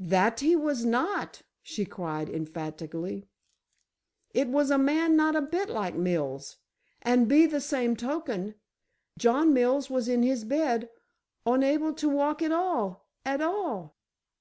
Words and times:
"That 0.00 0.40
he 0.40 0.56
was 0.56 0.84
not!" 0.84 1.42
she 1.62 1.84
cried, 1.84 2.28
emphatically. 2.28 3.28
"It 4.34 4.48
was 4.48 4.72
a 4.72 4.76
man 4.76 5.14
not 5.14 5.36
a 5.36 5.40
bit 5.40 5.68
like 5.70 5.94
Mills, 5.94 6.56
and 7.00 7.28
be 7.28 7.46
the 7.46 7.60
same 7.60 7.94
token, 7.94 8.56
John 9.16 9.52
Mills 9.52 9.88
was 9.88 10.08
in 10.08 10.24
his 10.24 10.42
bed 10.42 10.90
onable 11.46 11.96
to 11.96 12.08
walk 12.08 12.42
at 12.42 12.50
all, 12.50 13.06
at 13.24 13.40
all." 13.40 13.94